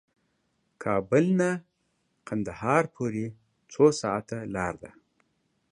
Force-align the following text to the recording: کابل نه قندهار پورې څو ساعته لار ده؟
کابل 0.83 1.25
نه 1.39 1.51
قندهار 2.27 2.83
پورې 2.95 3.25
څو 3.73 3.83
ساعته 4.01 4.37
لار 4.55 4.73
ده؟ 4.83 4.91